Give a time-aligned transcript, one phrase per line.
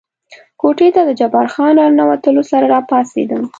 [0.61, 3.41] کوټې ته د جبار خان له را ننوتلو سره را پاڅېدم.